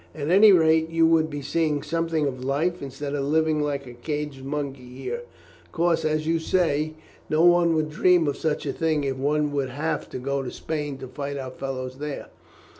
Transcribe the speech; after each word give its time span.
At 0.15 0.29
any 0.31 0.51
rate, 0.51 0.89
you 0.89 1.05
would 1.05 1.29
be 1.29 1.43
seeing 1.43 1.83
something 1.83 2.25
of 2.25 2.43
life, 2.43 2.81
instead 2.81 3.13
of 3.13 3.23
living 3.25 3.61
like 3.61 3.85
a 3.85 3.93
caged 3.93 4.43
monkey 4.43 4.87
here. 4.87 5.21
Of 5.63 5.71
course, 5.71 6.03
as 6.05 6.25
you 6.25 6.39
say, 6.39 6.95
no 7.29 7.45
one 7.45 7.75
would 7.75 7.91
dream 7.91 8.27
of 8.27 8.35
such 8.35 8.65
a 8.65 8.73
thing 8.73 9.03
if 9.03 9.15
one 9.17 9.51
would 9.51 9.69
have 9.69 10.09
to 10.09 10.17
go 10.17 10.41
to 10.41 10.49
Spain 10.49 10.97
to 10.97 11.07
fight 11.07 11.37
our 11.37 11.51
fellows 11.51 11.99
there. 11.99 12.29